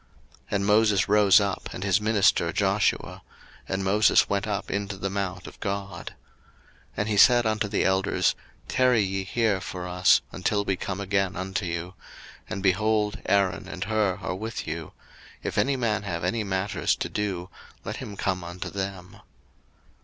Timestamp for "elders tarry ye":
7.85-9.23